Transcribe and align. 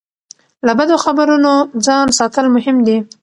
له 0.65 0.71
بدو 0.79 0.95
خبرونو 1.05 1.51
ځان 1.85 2.07
ساتل 2.19 2.45
مهم 2.55 2.77
دي. 2.87 2.97